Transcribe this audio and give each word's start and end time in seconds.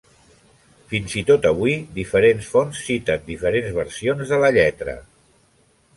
Fins 0.93 1.13
i 1.21 1.23
tot 1.27 1.45
avui 1.49 1.75
diferents 1.99 2.49
fonts 2.55 2.81
citen 2.89 3.23
diferents 3.31 3.71
versions 3.79 4.33
de 4.33 4.41
la 4.45 4.53
lletra. 4.57 4.97